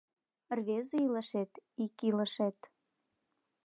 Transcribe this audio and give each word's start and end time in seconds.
Рвезе 0.57 0.97
илышет, 1.07 1.51
ик 1.83 1.95
илышет 2.09 2.57